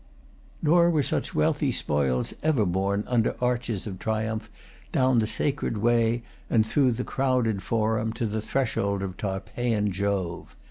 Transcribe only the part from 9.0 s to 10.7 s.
of Tarpeian Jove.